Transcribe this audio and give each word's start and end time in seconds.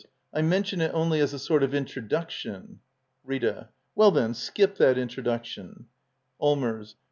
I 0.33 0.41
mention 0.41 0.81
it 0.81 0.89
only 0.95 1.19
as 1.19 1.31
a 1.31 1.37
sort 1.37 1.61
of 1.61 1.75
intro 1.75 2.01
duction. 2.01 2.77
Rita. 3.23 3.69
Well, 3.93 4.09
then, 4.09 4.33
skip 4.33 4.77
that 4.79 4.97
introduction! 4.97 5.85
Allmers. 6.41 6.95